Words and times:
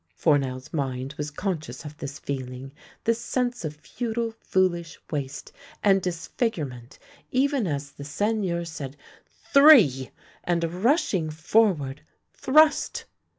Fournel's 0.15 0.73
mind 0.73 1.13
was 1.19 1.29
conscious 1.29 1.85
of 1.85 1.95
this 1.97 2.17
feeling, 2.17 2.71
this 3.03 3.21
sense 3.21 3.63
of 3.63 3.75
futile, 3.75 4.33
foolish 4.41 4.97
waste 5.11 5.51
and 5.83 6.01
disfigurement, 6.01 6.97
even 7.29 7.67
as 7.67 7.91
the 7.91 8.03
Seigneur 8.03 8.65
said" 8.65 8.97
Three!" 9.53 10.09
and, 10.43 10.83
rushing 10.83 11.29
forward, 11.29 12.01
thrust. 12.33 13.05